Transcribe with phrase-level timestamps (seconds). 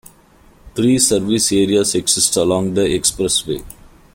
[0.73, 3.63] Three service areas exist along the expressway.